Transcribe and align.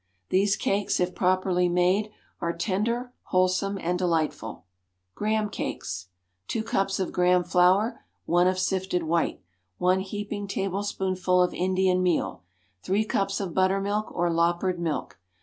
These 0.29 0.55
cakes 0.55 0.99
if 0.99 1.13
properly 1.13 1.69
made, 1.69 2.09
are 2.39 2.53
tender, 2.57 3.13
wholesome 3.25 3.77
and 3.79 3.99
delightful. 3.99 4.65
Graham 5.13 5.47
Cakes. 5.47 6.07
Two 6.47 6.63
cups 6.63 6.99
of 6.99 7.11
Graham 7.11 7.43
flour. 7.43 8.03
One 8.25 8.47
of 8.47 8.57
sifted 8.57 9.03
white. 9.03 9.43
One 9.77 9.99
heaping 9.99 10.47
tablespoonful 10.47 11.43
of 11.43 11.53
Indian 11.53 12.01
meal. 12.01 12.41
Three 12.81 13.05
cups 13.05 13.39
of 13.39 13.53
buttermilk, 13.53 14.07
or 14.11 14.31
loppered 14.33 14.79
milk. 14.79 15.19